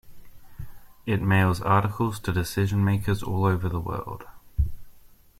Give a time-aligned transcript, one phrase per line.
[1.05, 4.23] It mails articles to decision-makers all over the world.